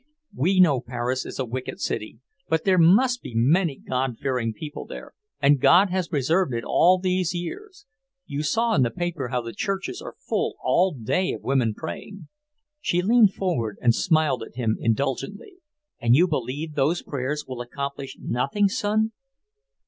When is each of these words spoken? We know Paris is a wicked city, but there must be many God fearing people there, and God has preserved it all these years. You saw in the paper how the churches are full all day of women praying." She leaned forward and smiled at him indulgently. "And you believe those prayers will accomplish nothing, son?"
We 0.35 0.59
know 0.59 0.81
Paris 0.81 1.27
is 1.27 1.37
a 1.37 1.45
wicked 1.45 1.79
city, 1.79 2.17
but 2.49 2.63
there 2.63 2.79
must 2.79 3.21
be 3.21 3.35
many 3.35 3.75
God 3.77 4.17
fearing 4.17 4.51
people 4.51 4.87
there, 4.87 5.13
and 5.39 5.61
God 5.61 5.91
has 5.91 6.07
preserved 6.07 6.55
it 6.55 6.63
all 6.65 6.97
these 6.97 7.35
years. 7.35 7.85
You 8.25 8.41
saw 8.41 8.73
in 8.73 8.81
the 8.81 8.89
paper 8.89 9.27
how 9.27 9.41
the 9.41 9.53
churches 9.53 10.01
are 10.01 10.15
full 10.17 10.55
all 10.63 10.91
day 10.91 11.33
of 11.33 11.43
women 11.43 11.75
praying." 11.75 12.29
She 12.79 13.03
leaned 13.03 13.35
forward 13.35 13.77
and 13.79 13.93
smiled 13.93 14.41
at 14.41 14.55
him 14.55 14.75
indulgently. 14.79 15.57
"And 15.99 16.15
you 16.15 16.27
believe 16.27 16.73
those 16.73 17.03
prayers 17.03 17.45
will 17.47 17.61
accomplish 17.61 18.17
nothing, 18.19 18.69
son?" 18.69 19.11